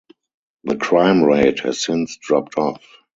The 0.63 0.77
crime 0.77 1.23
rate 1.23 1.59
has 1.59 1.79
since 1.79 2.17
dropped 2.17 2.57
off. 2.57 2.83